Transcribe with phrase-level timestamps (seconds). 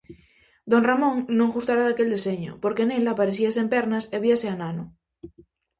[0.71, 4.85] Don Ramón non gustara daquel deseño, porque nel aparecía sen pernas e víase anano.